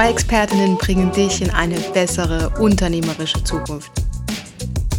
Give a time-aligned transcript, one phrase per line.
[0.00, 3.92] Zwei Expertinnen bringen dich in eine bessere unternehmerische Zukunft.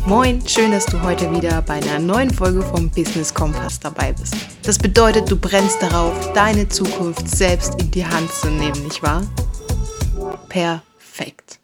[0.05, 4.35] Moin, schön, dass du heute wieder bei einer neuen Folge vom Business Kompass dabei bist.
[4.61, 9.23] Das bedeutet, du brennst darauf, deine Zukunft selbst in die Hand zu nehmen, nicht wahr?
[10.49, 11.57] Perfekt.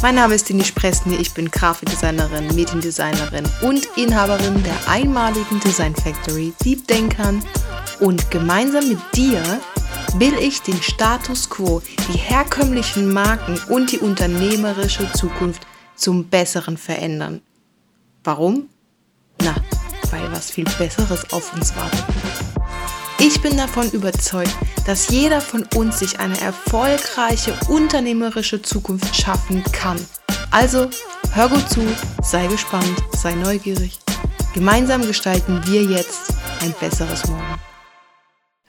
[0.00, 6.52] Mein Name ist Dini Presny, ich bin Grafikdesignerin, Mediendesignerin und Inhaberin der einmaligen Design Factory
[6.64, 7.42] Deep Denkern
[7.98, 9.42] und gemeinsam mit dir
[10.18, 17.42] will ich den Status quo, die herkömmlichen Marken und die unternehmerische Zukunft zum Besseren verändern.
[18.24, 18.68] Warum?
[19.42, 19.54] Na,
[20.10, 22.04] weil was viel Besseres auf uns wartet.
[23.18, 29.98] Ich bin davon überzeugt, dass jeder von uns sich eine erfolgreiche unternehmerische Zukunft schaffen kann.
[30.50, 30.88] Also
[31.34, 31.86] hör gut zu,
[32.22, 33.98] sei gespannt, sei neugierig.
[34.54, 37.59] Gemeinsam gestalten wir jetzt ein besseres Morgen.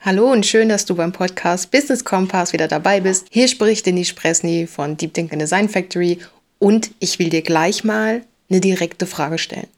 [0.04, 3.28] Hallo und schön, dass du beim Podcast Business Compass wieder dabei bist.
[3.30, 6.18] Hier spricht Denise Presny von Deep Think Design Factory
[6.58, 9.68] und ich will dir gleich mal eine direkte Frage stellen.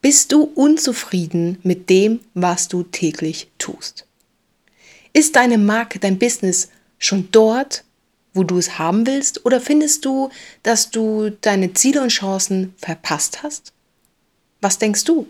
[0.00, 4.04] Bist du unzufrieden mit dem, was du täglich tust?
[5.12, 7.84] Ist deine Marke, dein Business schon dort,
[8.32, 9.46] wo du es haben willst?
[9.46, 10.30] Oder findest du,
[10.64, 13.72] dass du deine Ziele und Chancen verpasst hast?
[14.60, 15.28] Was denkst du?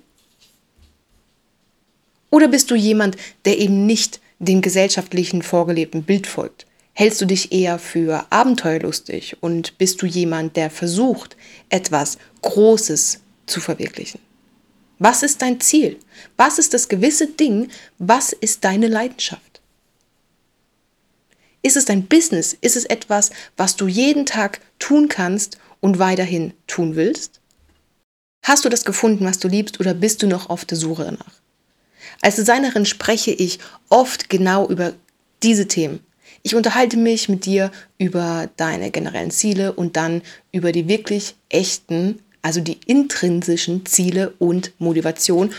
[2.34, 6.66] Oder bist du jemand, der eben nicht dem gesellschaftlichen vorgelebten Bild folgt?
[6.92, 11.36] Hältst du dich eher für abenteuerlustig und bist du jemand, der versucht,
[11.68, 14.18] etwas Großes zu verwirklichen?
[14.98, 15.96] Was ist dein Ziel?
[16.36, 17.68] Was ist das gewisse Ding?
[17.98, 19.60] Was ist deine Leidenschaft?
[21.62, 22.58] Ist es dein Business?
[22.60, 27.40] Ist es etwas, was du jeden Tag tun kannst und weiterhin tun willst?
[28.42, 31.43] Hast du das gefunden, was du liebst, oder bist du noch auf der Suche danach?
[32.24, 33.58] Als Designerin spreche ich
[33.90, 34.94] oft genau über
[35.42, 36.00] diese Themen.
[36.42, 42.18] Ich unterhalte mich mit dir über deine generellen Ziele und dann über die wirklich echten
[42.40, 45.52] also die intrinsischen Ziele und Motivation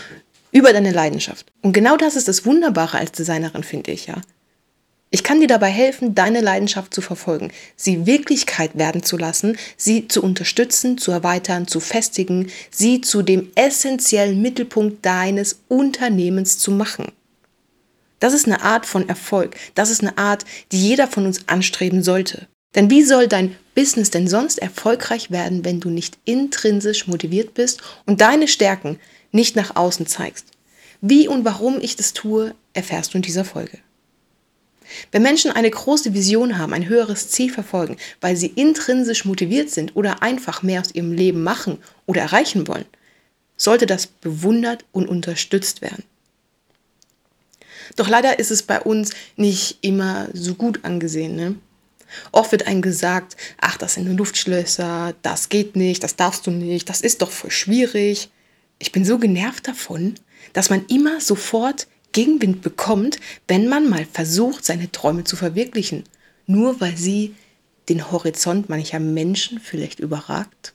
[0.52, 1.46] über deine Leidenschaft.
[1.62, 4.14] Und genau das ist das Wunderbare als Designerin, finde ich, ja.
[5.10, 10.08] Ich kann dir dabei helfen, deine Leidenschaft zu verfolgen, sie Wirklichkeit werden zu lassen, sie
[10.08, 17.12] zu unterstützen, zu erweitern, zu festigen, sie zu dem essentiellen Mittelpunkt deines Unternehmens zu machen.
[18.18, 22.02] Das ist eine Art von Erfolg, das ist eine Art, die jeder von uns anstreben
[22.02, 22.48] sollte.
[22.74, 27.80] Denn wie soll dein Business denn sonst erfolgreich werden, wenn du nicht intrinsisch motiviert bist
[28.06, 28.98] und deine Stärken
[29.30, 30.46] nicht nach außen zeigst?
[31.00, 33.78] Wie und warum ich das tue, erfährst du in dieser Folge.
[35.12, 39.96] Wenn Menschen eine große Vision haben, ein höheres Ziel verfolgen, weil sie intrinsisch motiviert sind
[39.96, 42.86] oder einfach mehr aus ihrem Leben machen oder erreichen wollen,
[43.56, 46.04] sollte das bewundert und unterstützt werden.
[47.96, 51.36] Doch leider ist es bei uns nicht immer so gut angesehen.
[51.36, 51.54] Ne?
[52.32, 56.50] Oft wird einem gesagt, ach, das sind nur Luftschlösser, das geht nicht, das darfst du
[56.50, 58.30] nicht, das ist doch voll schwierig.
[58.78, 60.14] Ich bin so genervt davon,
[60.52, 61.86] dass man immer sofort
[62.16, 66.04] Gegenwind bekommt, wenn man mal versucht, seine Träume zu verwirklichen,
[66.46, 67.34] nur weil sie
[67.90, 70.72] den Horizont mancher Menschen vielleicht überragt.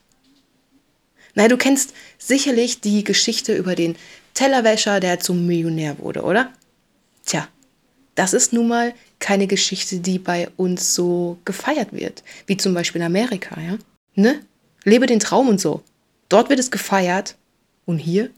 [1.34, 3.96] Na, du kennst sicherlich die Geschichte über den
[4.36, 6.54] Tellerwäscher, der zum Millionär wurde, oder?
[7.26, 7.48] Tja,
[8.14, 13.02] das ist nun mal keine Geschichte, die bei uns so gefeiert wird, wie zum Beispiel
[13.02, 13.80] in Amerika, ja?
[14.14, 14.42] Ne?
[14.84, 15.82] Lebe den Traum und so.
[16.30, 17.36] Dort wird es gefeiert.
[17.86, 18.30] Und hier?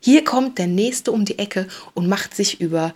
[0.00, 2.94] Hier kommt der Nächste um die Ecke und macht sich über,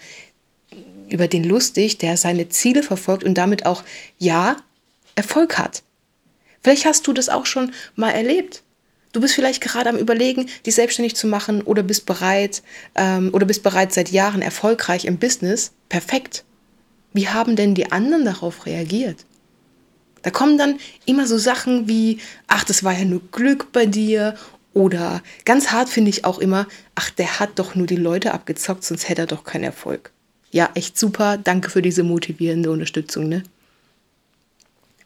[1.08, 3.84] über den lustig, der seine Ziele verfolgt und damit auch,
[4.18, 4.56] ja,
[5.14, 5.82] Erfolg hat.
[6.62, 8.62] Vielleicht hast du das auch schon mal erlebt.
[9.12, 12.62] Du bist vielleicht gerade am Überlegen, dich selbstständig zu machen oder bist bereit
[12.96, 15.70] ähm, oder bist bereits seit Jahren erfolgreich im Business.
[15.88, 16.42] Perfekt.
[17.12, 19.24] Wie haben denn die anderen darauf reagiert?
[20.22, 24.36] Da kommen dann immer so Sachen wie, ach, das war ja nur Glück bei dir.
[24.74, 28.84] Oder ganz hart finde ich auch immer, ach, der hat doch nur die Leute abgezockt,
[28.84, 30.10] sonst hätte er doch keinen Erfolg.
[30.50, 31.38] Ja, echt super.
[31.38, 33.44] Danke für diese motivierende Unterstützung, ne?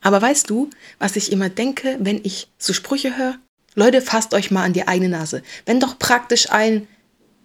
[0.00, 3.36] Aber weißt du, was ich immer denke, wenn ich so Sprüche höre?
[3.74, 5.42] Leute, fasst euch mal an die eigene Nase.
[5.66, 6.86] Wenn doch praktisch ein,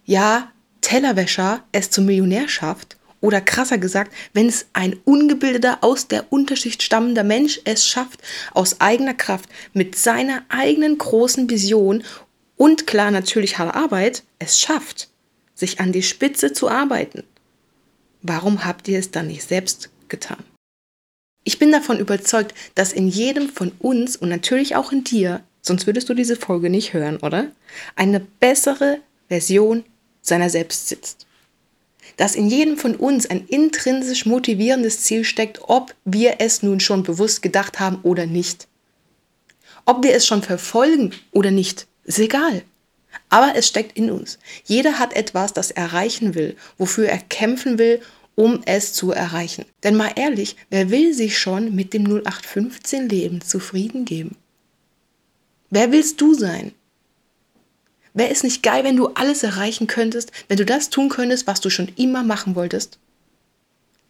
[0.05, 6.31] ja, Tellerwäscher es zum Millionär schafft, oder krasser gesagt, wenn es ein ungebildeter, aus der
[6.31, 8.21] Unterschicht stammender Mensch es schafft,
[8.53, 12.03] aus eigener Kraft, mit seiner eigenen großen Vision
[12.57, 15.07] und klar natürlich harter Arbeit, es schafft,
[15.55, 17.23] sich an die Spitze zu arbeiten.
[18.21, 20.43] Warum habt ihr es dann nicht selbst getan?
[21.45, 25.87] Ich bin davon überzeugt, dass in jedem von uns und natürlich auch in dir sonst
[25.87, 27.47] würdest du diese Folge nicht hören, oder?
[27.95, 28.99] Eine bessere
[29.29, 29.83] Version
[30.21, 31.25] seiner selbst sitzt.
[32.17, 37.03] Dass in jedem von uns ein intrinsisch motivierendes Ziel steckt, ob wir es nun schon
[37.03, 38.67] bewusst gedacht haben oder nicht.
[39.85, 42.63] Ob wir es schon verfolgen oder nicht, ist egal.
[43.29, 44.39] Aber es steckt in uns.
[44.65, 48.01] Jeder hat etwas, das er erreichen will, wofür er kämpfen will,
[48.35, 49.65] um es zu erreichen.
[49.83, 54.38] Denn mal ehrlich, wer will sich schon mit dem 0815 Leben zufrieden geben?
[55.69, 56.73] Wer willst du sein?
[58.13, 61.62] Wäre es nicht geil, wenn du alles erreichen könntest, wenn du das tun könntest, was
[61.62, 63.00] du schon immer machen wolltest?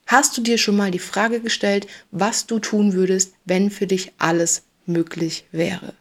[0.05, 4.11] Hast du dir schon mal die Frage gestellt, was du tun würdest, wenn für dich
[4.17, 5.93] alles möglich wäre?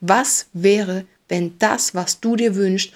[0.00, 2.92] Was wäre, wenn das, was du dir wünschst,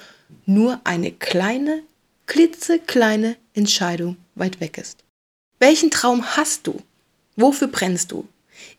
[0.46, 1.82] nur eine kleine,
[2.26, 5.04] klitzekleine Entscheidung weit weg ist?
[5.58, 6.80] Welchen Traum hast du?
[7.36, 8.26] Wofür brennst du?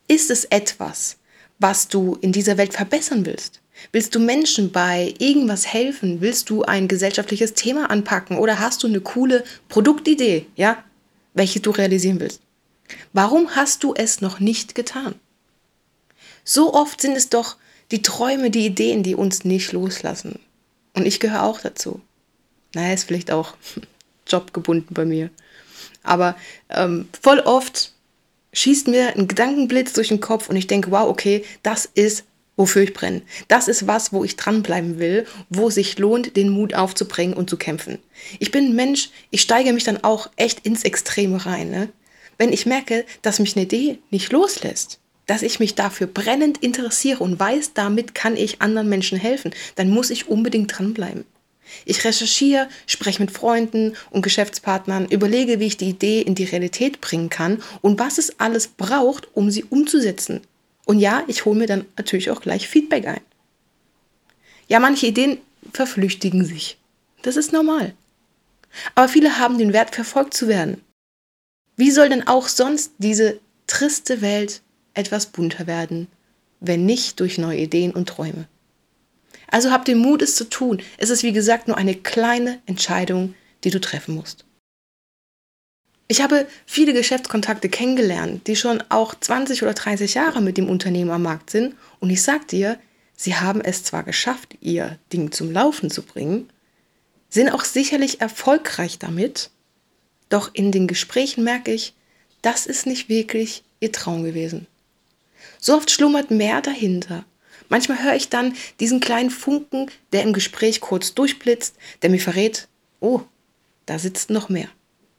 [0.08, 1.18] Ist es etwas,
[1.60, 3.63] was du in dieser Welt verbessern willst?
[3.92, 6.22] Willst du Menschen bei irgendwas helfen?
[6.22, 10.84] Willst du ein gesellschaftliches Thema anpacken oder hast du eine coole Produktidee, ja,
[11.34, 12.42] welche du realisieren willst?
[13.12, 15.16] Warum hast du es noch nicht getan?
[16.44, 17.58] So oft sind es doch
[17.92, 20.40] die Träume, die Ideen, die uns nicht loslassen.
[20.94, 22.02] Und ich gehöre auch dazu.
[22.74, 23.56] Naja, ist vielleicht auch
[24.28, 25.30] jobgebunden bei mir.
[26.04, 26.36] Aber
[26.70, 27.92] ähm, voll oft
[28.54, 32.84] schießt mir ein Gedankenblitz durch den Kopf und ich denke, wow, okay, das ist, wofür
[32.84, 33.22] ich brenne.
[33.48, 37.58] Das ist was, wo ich dranbleiben will, wo sich lohnt, den Mut aufzubringen und zu
[37.58, 37.98] kämpfen.
[38.40, 41.70] Ich bin ein Mensch, ich steige mich dann auch echt ins Extreme rein.
[41.70, 41.90] Ne?
[42.38, 47.24] Wenn ich merke, dass mich eine Idee nicht loslässt, dass ich mich dafür brennend interessiere
[47.24, 51.26] und weiß, damit kann ich anderen Menschen helfen, dann muss ich unbedingt dranbleiben.
[51.86, 57.02] Ich recherchiere, spreche mit Freunden und Geschäftspartnern, überlege, wie ich die Idee in die Realität
[57.02, 60.42] bringen kann und was es alles braucht, um sie umzusetzen.
[60.86, 63.22] Und ja, ich hole mir dann natürlich auch gleich Feedback ein.
[64.68, 65.38] Ja, manche Ideen
[65.72, 66.78] verflüchtigen sich.
[67.22, 67.94] Das ist normal.
[68.96, 70.82] Aber viele haben den Wert, verfolgt zu werden.
[71.76, 74.62] Wie soll denn auch sonst diese triste Welt
[74.94, 76.08] etwas bunter werden,
[76.60, 78.48] wenn nicht durch neue Ideen und Träume?
[79.48, 80.82] Also hab den Mut, es zu tun.
[80.98, 84.46] Es ist, wie gesagt, nur eine kleine Entscheidung, die du treffen musst.
[86.08, 91.12] Ich habe viele Geschäftskontakte kennengelernt, die schon auch 20 oder 30 Jahre mit dem Unternehmen
[91.12, 91.76] am Markt sind.
[92.00, 92.78] Und ich sag dir,
[93.16, 96.50] sie haben es zwar geschafft, ihr Ding zum Laufen zu bringen,
[97.30, 99.50] sind auch sicherlich erfolgreich damit,
[100.30, 101.94] doch in den Gesprächen merke ich,
[102.42, 104.68] das ist nicht wirklich ihr Traum gewesen.
[105.60, 107.26] So oft schlummert mehr dahinter.
[107.70, 112.68] Manchmal höre ich dann diesen kleinen Funken, der im Gespräch kurz durchblitzt, der mir verrät,
[113.00, 113.22] oh,
[113.86, 114.70] da sitzt noch mehr.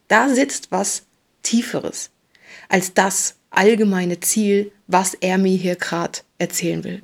[0.09, 1.03] Da sitzt was
[1.43, 2.11] Tieferes
[2.69, 7.03] als das allgemeine Ziel, was er mir hier gerade erzählen will.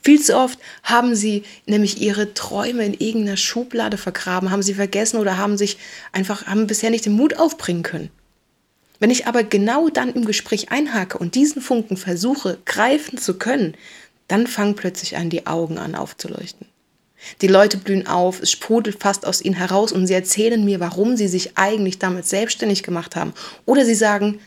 [0.00, 5.18] Viel zu oft haben sie nämlich ihre Träume in irgendeiner Schublade vergraben, haben sie vergessen
[5.18, 5.78] oder haben sich
[6.12, 8.10] einfach, haben bisher nicht den Mut aufbringen können.
[8.98, 13.76] Wenn ich aber genau dann im Gespräch einhake und diesen Funken versuche greifen zu können,
[14.28, 16.66] dann fangen plötzlich an, die Augen an aufzuleuchten.
[17.40, 21.16] Die Leute blühen auf, es sprudelt fast aus ihnen heraus und sie erzählen mir, warum
[21.16, 23.32] sie sich eigentlich damit selbstständig gemacht haben.
[23.66, 24.40] Oder sie sagen,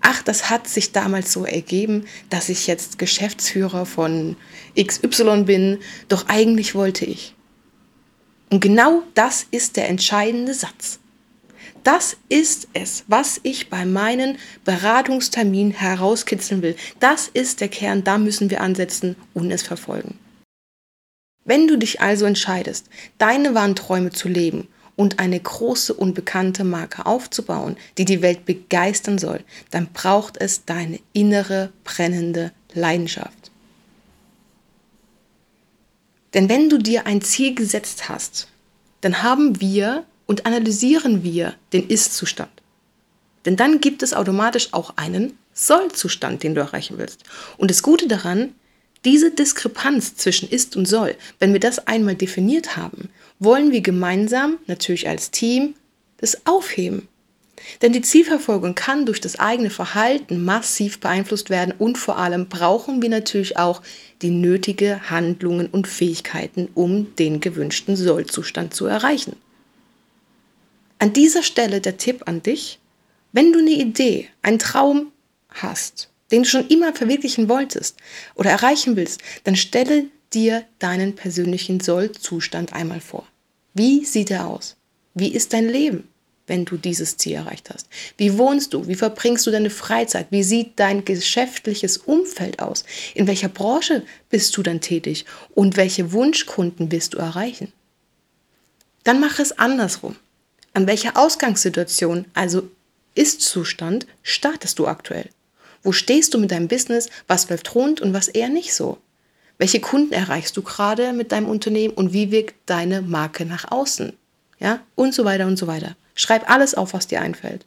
[0.00, 4.36] ach, das hat sich damals so ergeben, dass ich jetzt Geschäftsführer von
[4.80, 5.78] XY bin,
[6.08, 7.34] doch eigentlich wollte ich.
[8.50, 11.00] Und genau das ist der entscheidende Satz.
[11.84, 16.76] Das ist es, was ich bei meinen Beratungsterminen herauskitzeln will.
[17.00, 20.18] Das ist der Kern, da müssen wir ansetzen und es verfolgen.
[21.48, 27.78] Wenn du dich also entscheidest, deine Warnträume zu leben und eine große unbekannte Marke aufzubauen,
[27.96, 29.40] die die Welt begeistern soll,
[29.70, 33.50] dann braucht es deine innere brennende Leidenschaft.
[36.34, 38.48] Denn wenn du dir ein Ziel gesetzt hast,
[39.00, 42.52] dann haben wir und analysieren wir den Ist-Zustand.
[43.46, 47.24] Denn dann gibt es automatisch auch einen Soll-Zustand, den du erreichen willst.
[47.56, 48.54] Und das Gute daran,
[49.08, 54.58] diese Diskrepanz zwischen Ist und Soll, wenn wir das einmal definiert haben, wollen wir gemeinsam,
[54.66, 55.72] natürlich als Team,
[56.18, 57.08] das aufheben.
[57.80, 63.00] Denn die Zielverfolgung kann durch das eigene Verhalten massiv beeinflusst werden und vor allem brauchen
[63.00, 63.80] wir natürlich auch
[64.20, 69.36] die nötigen Handlungen und Fähigkeiten, um den gewünschten Sollzustand zu erreichen.
[70.98, 72.78] An dieser Stelle der Tipp an dich,
[73.32, 75.12] wenn du eine Idee, einen Traum
[75.48, 77.96] hast, den du schon immer verwirklichen wolltest
[78.34, 83.26] oder erreichen willst, dann stelle dir deinen persönlichen Sollzustand einmal vor.
[83.74, 84.76] Wie sieht er aus?
[85.14, 86.08] Wie ist dein Leben,
[86.46, 87.88] wenn du dieses Ziel erreicht hast?
[88.16, 88.86] Wie wohnst du?
[88.86, 90.26] Wie verbringst du deine Freizeit?
[90.30, 92.84] Wie sieht dein geschäftliches Umfeld aus?
[93.14, 95.24] In welcher Branche bist du dann tätig?
[95.54, 97.72] Und welche Wunschkunden willst du erreichen?
[99.04, 100.16] Dann mach es andersrum.
[100.74, 102.68] An welcher Ausgangssituation, also
[103.14, 105.30] Ist-Zustand, startest du aktuell?
[105.82, 107.08] Wo stehst du mit deinem Business?
[107.26, 108.98] Was läuft rund und was eher nicht so?
[109.58, 114.12] Welche Kunden erreichst du gerade mit deinem Unternehmen und wie wirkt deine Marke nach außen?
[114.60, 115.96] Ja, und so weiter und so weiter.
[116.14, 117.64] Schreib alles auf, was dir einfällt.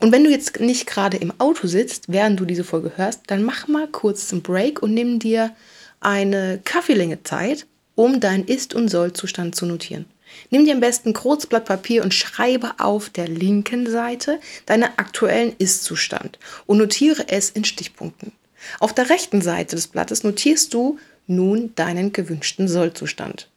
[0.00, 3.42] Und wenn du jetzt nicht gerade im Auto sitzt, während du diese Folge hörst, dann
[3.42, 5.54] mach mal kurz einen Break und nimm dir
[6.00, 10.06] eine Kaffeelänge Zeit, um deinen Ist- und Soll-Zustand zu notieren.
[10.50, 15.54] Nimm dir am besten ein Kurzblatt Papier und schreibe auf der linken Seite deinen aktuellen
[15.58, 18.32] Ist-Zustand und notiere es in Stichpunkten.
[18.80, 23.48] Auf der rechten Seite des Blattes notierst du nun deinen gewünschten Sollzustand.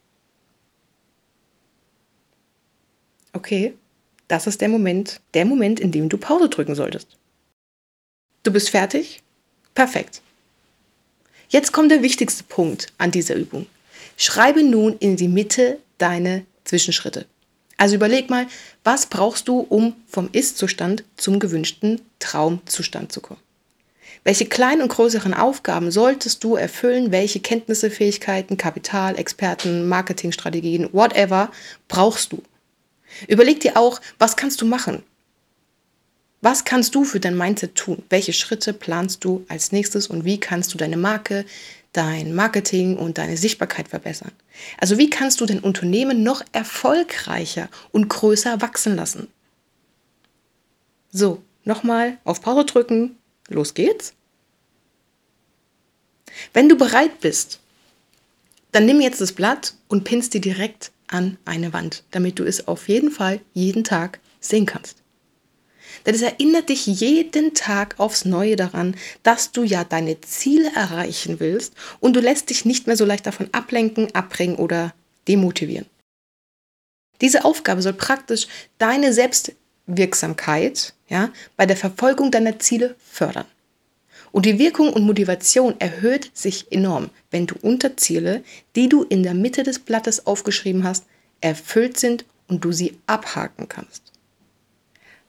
[3.32, 3.74] Okay,
[4.26, 7.08] das ist der Moment, der Moment, in dem du Pause drücken solltest.
[8.42, 9.22] Du bist fertig?
[9.74, 10.22] Perfekt.
[11.48, 13.66] Jetzt kommt der wichtigste Punkt an dieser Übung.
[14.16, 17.26] Schreibe nun in die Mitte deine Zwischenschritte.
[17.76, 18.46] Also überleg mal,
[18.84, 23.40] was brauchst du, um vom Ist-Zustand zum gewünschten Traumzustand zu kommen?
[24.24, 27.12] Welche kleinen und größeren Aufgaben solltest du erfüllen?
[27.12, 31.50] Welche Kenntnisse, Fähigkeiten, Kapital, Experten, Marketingstrategien, whatever
[31.86, 32.42] brauchst du?
[33.28, 35.02] Überleg dir auch, was kannst du machen?
[36.40, 38.02] Was kannst du für dein Mindset tun?
[38.10, 41.44] Welche Schritte planst du als nächstes und wie kannst du deine Marke,
[41.92, 44.32] dein Marketing und deine Sichtbarkeit verbessern?
[44.78, 49.28] Also wie kannst du dein Unternehmen noch erfolgreicher und größer wachsen lassen?
[51.10, 53.16] So, nochmal auf Pause drücken.
[53.48, 54.12] Los geht's.
[56.52, 57.60] Wenn du bereit bist,
[58.72, 62.68] dann nimm jetzt das Blatt und pinst dir direkt an eine Wand, damit du es
[62.68, 64.97] auf jeden Fall jeden Tag sehen kannst.
[66.06, 71.40] Denn es erinnert dich jeden Tag aufs Neue daran, dass du ja deine Ziele erreichen
[71.40, 74.94] willst und du lässt dich nicht mehr so leicht davon ablenken, abbringen oder
[75.26, 75.86] demotivieren.
[77.20, 78.46] Diese Aufgabe soll praktisch
[78.78, 83.46] deine Selbstwirksamkeit ja, bei der Verfolgung deiner Ziele fördern.
[84.30, 88.44] Und die Wirkung und Motivation erhöht sich enorm, wenn du Unterziele,
[88.76, 91.04] die du in der Mitte des Blattes aufgeschrieben hast,
[91.40, 94.07] erfüllt sind und du sie abhaken kannst.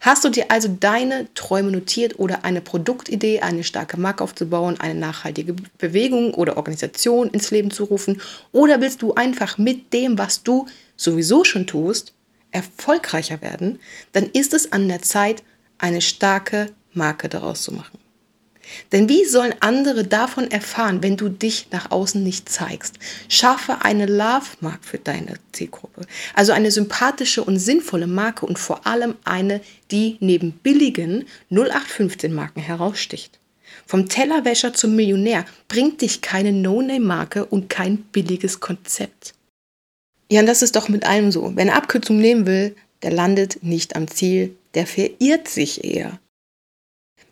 [0.02, 4.98] Hast du dir also deine Träume notiert oder eine Produktidee, eine starke Marke aufzubauen, eine
[4.98, 8.22] nachhaltige Bewegung oder Organisation ins Leben zu rufen?
[8.54, 12.14] Oder willst du einfach mit dem, was du sowieso schon tust,
[12.52, 13.80] erfolgreicher werden?
[14.14, 15.44] Dann ist es an der Zeit,
[15.78, 18.00] eine starke Marke daraus zu machen.
[18.92, 23.00] Denn wie sollen andere davon erfahren, wenn du dich nach außen nicht zeigst?
[23.28, 26.06] Schaffe eine Love-Mark für deine Zielgruppe.
[26.34, 29.62] Also eine sympathische und sinnvolle Marke und vor allem eine,
[29.92, 33.40] die neben billigen 0815-Marken heraussticht.
[33.86, 39.34] Vom Tellerwäscher zum Millionär bringt dich keine No-Name-Marke und kein billiges Konzept.
[40.32, 41.52] Ja, und das ist doch mit allem so.
[41.56, 46.20] Wer eine Abkürzung nehmen will, der landet nicht am Ziel, der verirrt sich eher.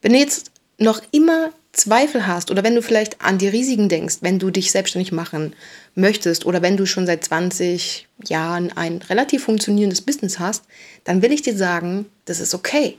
[0.01, 4.17] Wenn du jetzt noch immer Zweifel hast oder wenn du vielleicht an die Risiken denkst,
[4.21, 5.53] wenn du dich selbstständig machen
[5.95, 10.63] möchtest oder wenn du schon seit 20 Jahren ein relativ funktionierendes Business hast,
[11.03, 12.97] dann will ich dir sagen, das ist okay.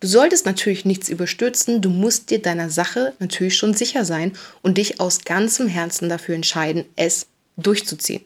[0.00, 4.78] Du solltest natürlich nichts überstürzen, du musst dir deiner Sache natürlich schon sicher sein und
[4.78, 8.24] dich aus ganzem Herzen dafür entscheiden, es durchzuziehen.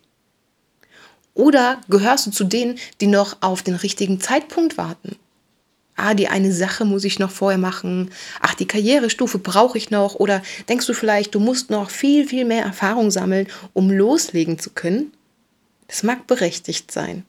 [1.34, 5.16] Oder gehörst du zu denen, die noch auf den richtigen Zeitpunkt warten?
[5.96, 8.10] Ah, die eine Sache muss ich noch vorher machen,
[8.40, 12.44] ach, die Karrierestufe brauche ich noch oder denkst du vielleicht, du musst noch viel, viel
[12.44, 15.12] mehr Erfahrung sammeln, um loslegen zu können?
[15.88, 17.24] Das mag berechtigt sein.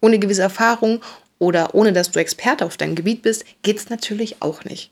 [0.00, 1.00] Ohne gewisse Erfahrung
[1.38, 4.90] oder ohne dass du Experte auf deinem Gebiet bist, geht es natürlich auch nicht.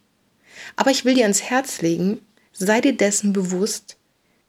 [0.76, 2.20] Aber ich will dir ans Herz legen,
[2.52, 3.96] sei dir dessen bewusst,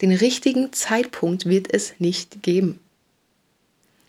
[0.02, 2.80] den richtigen Zeitpunkt wird es nicht geben.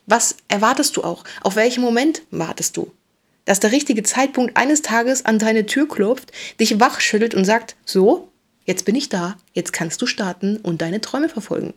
[0.07, 1.25] Was erwartest du auch?
[1.43, 2.93] Auf welchen Moment wartest du?
[3.50, 6.30] Dass der richtige Zeitpunkt eines Tages an deine Tür klopft,
[6.61, 8.30] dich wachschüttelt und sagt, so,
[8.64, 11.75] jetzt bin ich da, jetzt kannst du starten und deine Träume verfolgen.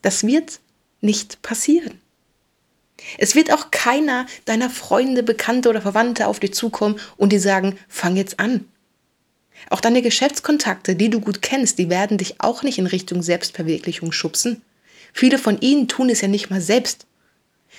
[0.00, 0.60] Das wird
[1.02, 2.00] nicht passieren.
[3.18, 7.76] Es wird auch keiner deiner Freunde, Bekannte oder Verwandte auf dich zukommen und dir sagen,
[7.86, 8.64] fang jetzt an.
[9.68, 14.12] Auch deine Geschäftskontakte, die du gut kennst, die werden dich auch nicht in Richtung Selbstverwirklichung
[14.12, 14.62] schubsen.
[15.12, 17.04] Viele von ihnen tun es ja nicht mal selbst.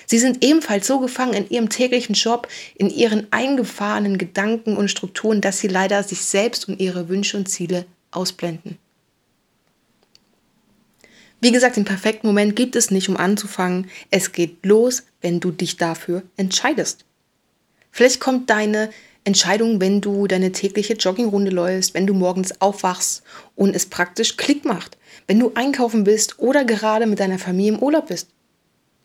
[0.05, 5.41] Sie sind ebenfalls so gefangen in ihrem täglichen Job, in ihren eingefahrenen Gedanken und Strukturen,
[5.41, 8.77] dass sie leider sich selbst und ihre Wünsche und Ziele ausblenden.
[11.41, 13.87] Wie gesagt, den perfekten Moment gibt es nicht, um anzufangen.
[14.09, 17.05] Es geht los, wenn du dich dafür entscheidest.
[17.91, 18.89] Vielleicht kommt deine
[19.25, 23.23] Entscheidung, wenn du deine tägliche Joggingrunde läufst, wenn du morgens aufwachst
[23.55, 24.97] und es praktisch Klick macht,
[25.27, 28.29] wenn du einkaufen bist oder gerade mit deiner Familie im Urlaub bist.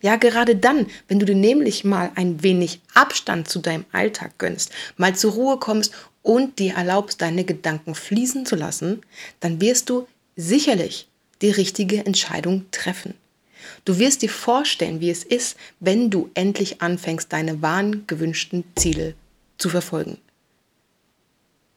[0.02, 4.72] Ja, gerade dann, wenn du dir nämlich mal ein wenig Abstand zu deinem Alltag gönnst,
[4.96, 5.92] mal zur Ruhe kommst
[6.22, 9.02] und dir erlaubst, deine Gedanken fließen zu lassen,
[9.40, 11.08] dann wirst du sicherlich
[11.42, 13.14] die richtige Entscheidung treffen.
[13.84, 19.14] Du wirst dir vorstellen, wie es ist, wenn du endlich anfängst, deine wahren gewünschten Ziele
[19.58, 20.18] zu verfolgen.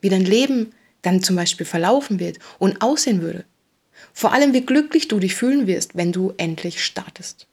[0.02, 3.46] Wie dein Leben dann zum Beispiel verlaufen wird und aussehen würde.
[4.14, 7.48] Vor allem, wie glücklich du dich fühlen wirst, wenn du endlich startest.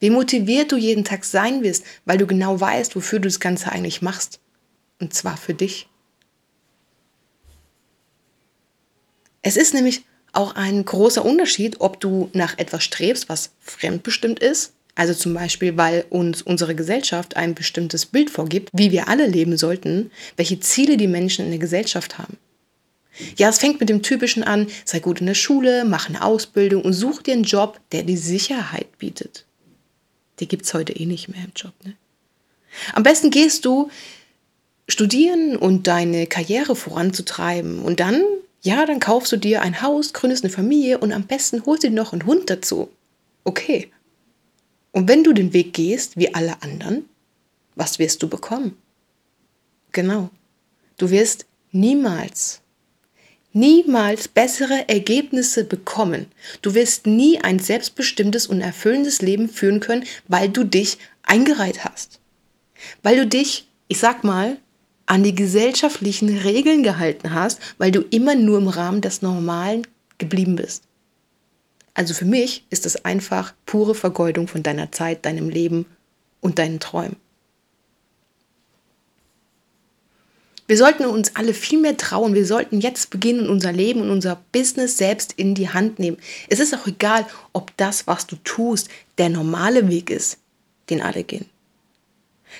[0.00, 3.72] Wie motiviert du jeden Tag sein wirst, weil du genau weißt, wofür du das Ganze
[3.72, 4.40] eigentlich machst.
[5.00, 5.88] Und zwar für dich.
[9.42, 10.02] Es ist nämlich
[10.32, 15.76] auch ein großer Unterschied, ob du nach etwas strebst, was fremdbestimmt ist, also zum Beispiel,
[15.76, 20.96] weil uns unsere Gesellschaft ein bestimmtes Bild vorgibt, wie wir alle leben sollten, welche Ziele
[20.96, 22.36] die Menschen in der Gesellschaft haben.
[23.36, 26.82] Ja, es fängt mit dem Typischen an, sei gut in der Schule, mach eine Ausbildung
[26.82, 29.44] und such dir einen Job, der die Sicherheit bietet.
[30.40, 31.72] Die gibt es heute eh nicht mehr im Job.
[31.84, 31.94] Ne?
[32.94, 33.90] Am besten gehst du
[34.88, 38.22] studieren und deine Karriere voranzutreiben und dann
[38.62, 41.88] ja, dann kaufst du dir ein Haus, gründest eine Familie und am besten holst du
[41.88, 42.90] dir noch einen Hund dazu.
[43.44, 43.90] Okay.
[44.90, 47.04] Und wenn du den Weg gehst, wie alle anderen,
[47.76, 48.76] was wirst du bekommen?
[49.92, 50.30] Genau.
[50.96, 52.60] Du wirst niemals,
[53.52, 56.26] niemals bessere Ergebnisse bekommen.
[56.62, 62.20] Du wirst nie ein selbstbestimmtes und erfüllendes Leben führen können, weil du dich eingereiht hast.
[63.02, 64.56] Weil du dich, ich sag mal,
[65.06, 69.86] an die gesellschaftlichen Regeln gehalten hast, weil du immer nur im Rahmen des Normalen
[70.18, 70.84] geblieben bist.
[71.94, 75.86] Also für mich ist das einfach pure Vergeudung von deiner Zeit, deinem Leben
[76.40, 77.16] und deinen Träumen.
[80.68, 82.34] Wir sollten uns alle viel mehr trauen.
[82.34, 86.18] Wir sollten jetzt beginnen, unser Leben und unser Business selbst in die Hand nehmen.
[86.48, 90.36] Es ist auch egal, ob das, was du tust, der normale Weg ist,
[90.90, 91.46] den alle gehen.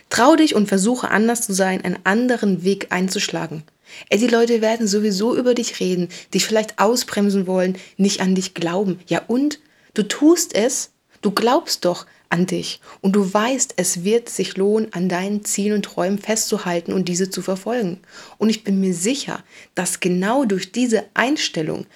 [0.08, 3.62] Trau dich und versuche anders zu sein, einen anderen Weg einzuschlagen.
[4.08, 8.54] Ey, die Leute werden sowieso über dich reden, dich vielleicht ausbremsen wollen, nicht an dich
[8.54, 9.00] glauben.
[9.06, 9.60] Ja und?
[9.92, 14.92] Du tust es, du glaubst doch an dich und du weißt, es wird sich lohnen,
[14.92, 18.00] an deinen Zielen und Träumen festzuhalten und diese zu verfolgen.
[18.38, 19.42] Und ich bin mir sicher,
[19.74, 21.86] dass genau durch diese Einstellung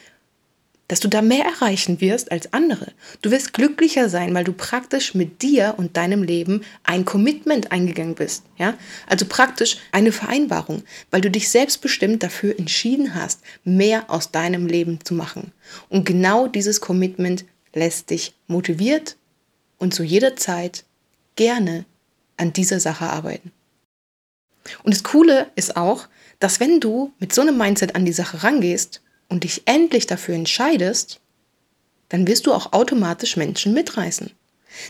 [0.93, 2.93] dass du da mehr erreichen wirst als andere.
[3.23, 8.15] Du wirst glücklicher sein, weil du praktisch mit dir und deinem Leben ein Commitment eingegangen
[8.15, 8.45] bist.
[8.59, 8.75] Ja?
[9.07, 14.99] Also praktisch eine Vereinbarung, weil du dich selbstbestimmt dafür entschieden hast, mehr aus deinem Leben
[15.03, 15.53] zu machen.
[15.89, 19.17] Und genau dieses Commitment lässt dich motiviert
[19.83, 20.85] und zu jeder Zeit
[21.37, 21.85] gerne
[22.37, 23.53] an dieser Sache arbeiten.
[24.83, 28.43] Und das Coole ist auch, dass wenn du mit so einem Mindset an die Sache
[28.43, 31.19] rangehst, und dich endlich dafür entscheidest,
[32.11, 34.31] dann wirst du auch automatisch Menschen mitreißen.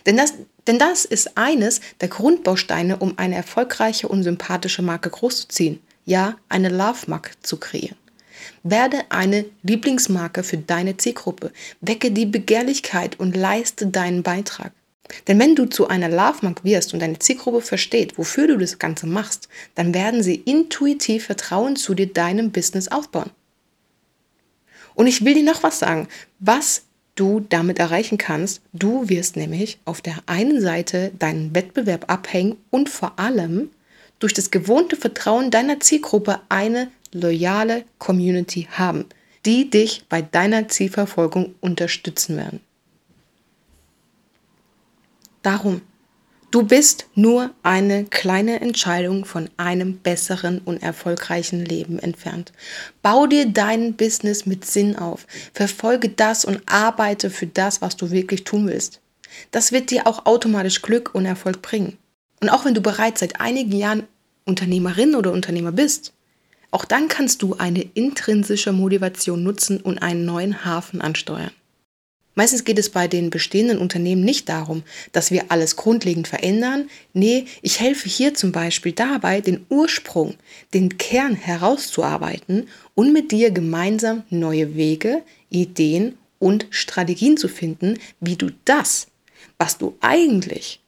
[0.05, 0.35] Denn das,
[0.67, 5.81] denn das ist eines der Grundbausteine, um eine erfolgreiche und sympathische Marke großzuziehen.
[6.05, 7.97] Ja, eine Love-Marke zu kreieren.
[8.65, 11.53] Werde eine Lieblingsmarke für deine Zielgruppe.
[11.81, 14.73] Wecke die Begehrlichkeit und leiste deinen Beitrag.
[15.27, 19.07] Denn wenn du zu einer Love-Mark wirst und deine Zielgruppe versteht, wofür du das Ganze
[19.07, 23.31] machst, dann werden sie intuitiv Vertrauen zu dir, deinem Business aufbauen.
[24.95, 26.83] Und ich will dir noch was sagen, was
[27.15, 28.63] du damit erreichen kannst.
[28.73, 33.71] Du wirst nämlich auf der einen Seite deinen Wettbewerb abhängen und vor allem
[34.19, 39.07] durch das gewohnte Vertrauen deiner Zielgruppe eine loyale Community haben,
[39.45, 42.61] die dich bei deiner Zielverfolgung unterstützen werden.
[45.43, 45.83] Darum
[46.53, 52.53] Du bist nur eine kleine Entscheidung von einem besseren und erfolgreichen Leben entfernt.
[53.01, 55.27] Bau dir dein Business mit Sinn auf.
[55.55, 59.01] Verfolge das und arbeite für das, was du wirklich tun willst.
[59.51, 61.97] Das wird dir auch automatisch Glück und Erfolg bringen.
[62.43, 64.07] Und auch wenn du bereits seit einigen Jahren
[64.45, 66.13] Unternehmerin oder Unternehmer bist,
[66.71, 71.53] auch dann kannst du eine intrinsische Motivation nutzen und einen neuen Hafen ansteuern.
[72.35, 76.89] Meistens geht es bei den bestehenden Unternehmen nicht darum, dass wir alles grundlegend verändern.
[77.13, 80.35] Nee, ich helfe hier zum Beispiel dabei, den Ursprung,
[80.73, 88.37] den Kern herauszuarbeiten und mit dir gemeinsam neue Wege, Ideen und Strategien zu finden, wie
[88.37, 89.09] du das,
[89.59, 90.81] was du eigentlich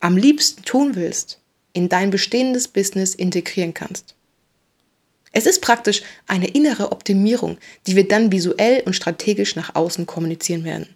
[0.00, 1.40] am liebsten tun willst,
[1.72, 4.14] in dein bestehendes Business integrieren kannst.
[5.32, 10.64] Es ist praktisch eine innere Optimierung, die wir dann visuell und strategisch nach außen kommunizieren
[10.64, 10.88] werden.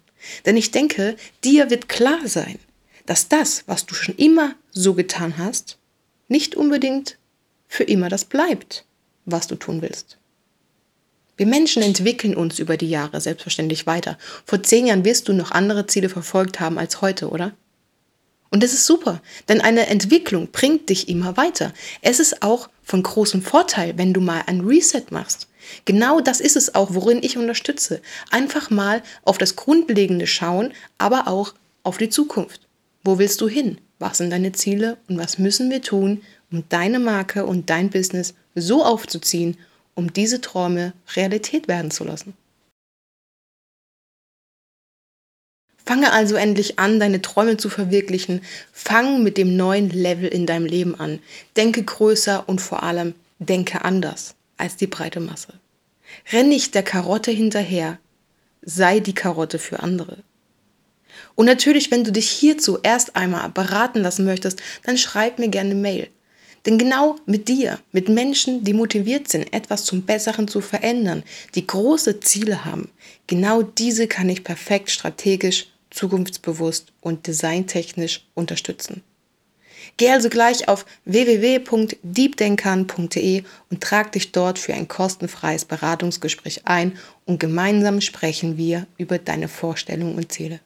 [0.45, 2.59] Denn ich denke, dir wird klar sein,
[3.05, 5.77] dass das, was du schon immer so getan hast,
[6.27, 7.17] nicht unbedingt
[7.67, 8.85] für immer das bleibt,
[9.25, 10.17] was du tun willst.
[11.37, 14.17] Wir Menschen entwickeln uns über die Jahre selbstverständlich weiter.
[14.45, 17.53] Vor zehn Jahren wirst du noch andere Ziele verfolgt haben als heute, oder?
[18.51, 21.73] Und das ist super, denn eine Entwicklung bringt dich immer weiter.
[22.01, 25.47] Es ist auch von großem Vorteil, wenn du mal ein Reset machst.
[25.83, 28.01] Genau das ist es auch, worin ich unterstütze.
[28.29, 32.61] Einfach mal auf das Grundlegende schauen, aber auch auf die Zukunft.
[33.03, 33.79] Wo willst du hin?
[33.99, 36.21] Was sind deine Ziele und was müssen wir tun,
[36.51, 39.57] um deine Marke und dein Business so aufzuziehen,
[39.95, 42.33] um diese Träume Realität werden zu lassen?
[45.85, 48.41] Fange also endlich an, deine Träume zu verwirklichen.
[48.71, 51.19] Fang mit dem neuen Level in deinem Leben an.
[51.55, 55.53] Denke größer und vor allem denke anders als die breite Masse.
[56.31, 57.99] Renn nicht der Karotte hinterher.
[58.63, 60.17] Sei die Karotte für andere.
[61.35, 65.75] Und natürlich, wenn du dich hierzu erst einmal beraten lassen möchtest, dann schreib mir gerne
[65.75, 66.07] Mail.
[66.65, 71.67] Denn genau mit dir, mit Menschen, die motiviert sind, etwas zum Besseren zu verändern, die
[71.67, 72.89] große Ziele haben,
[73.27, 79.03] genau diese kann ich perfekt strategisch, zukunftsbewusst und designtechnisch unterstützen.
[79.97, 87.39] Geh also gleich auf www.deepdenkern.de und trag dich dort für ein kostenfreies Beratungsgespräch ein und
[87.39, 90.59] gemeinsam sprechen wir über deine Vorstellungen und Ziele.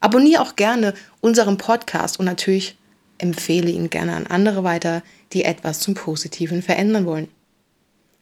[0.00, 2.76] Abonniere auch gerne unseren Podcast und natürlich
[3.18, 7.28] empfehle ihn gerne an andere weiter, die etwas zum Positiven verändern wollen.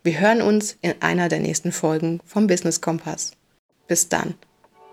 [0.03, 3.33] Wir hören uns in einer der nächsten Folgen vom Business Kompass.
[3.89, 4.35] Bis dann,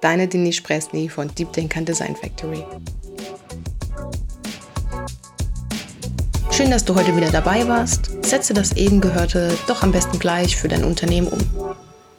[0.03, 2.63] deine Denise Presny von Deep Denkern Design Factory.
[6.51, 8.11] Schön, dass du heute wieder dabei warst.
[8.23, 11.39] Setze das eben Gehörte doch am besten gleich für dein Unternehmen um.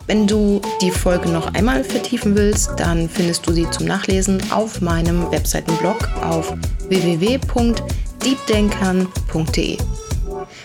[0.07, 4.81] Wenn du die Folge noch einmal vertiefen willst, dann findest du sie zum Nachlesen auf
[4.81, 6.53] meinem Webseitenblog auf
[6.89, 9.79] www.deepdenkern.de.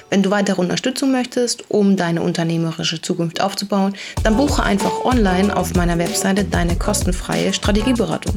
[0.09, 3.93] Wenn du weitere Unterstützung möchtest, um deine unternehmerische Zukunft aufzubauen,
[4.23, 8.33] dann buche einfach online auf meiner Webseite deine kostenfreie Strategieberatung.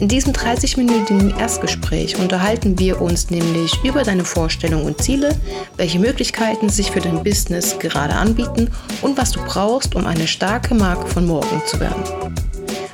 [0.00, 5.36] In diesem 30-minütigen Erstgespräch unterhalten wir uns nämlich über deine Vorstellungen und Ziele,
[5.76, 8.70] welche Möglichkeiten sich für dein Business gerade anbieten
[9.02, 12.02] und was du brauchst, um eine starke Marke von morgen zu werden.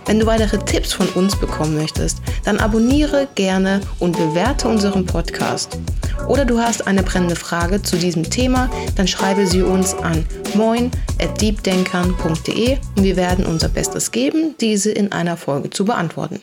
[0.07, 5.79] Wenn du weitere Tipps von uns bekommen möchtest, dann abonniere gerne und bewerte unseren Podcast.
[6.27, 12.79] Oder du hast eine brennende Frage zu diesem Thema, dann schreibe sie uns an moin@deepdenkern.de
[12.97, 16.41] und wir werden unser Bestes geben, diese in einer Folge zu beantworten.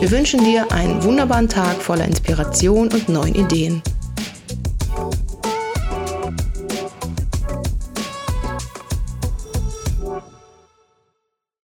[0.00, 3.80] Wir wünschen dir einen wunderbaren Tag voller Inspiration und neuen Ideen.